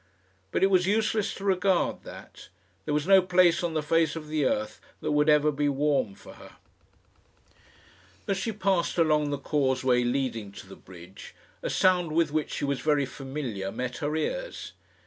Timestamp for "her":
6.41-6.53, 13.97-14.15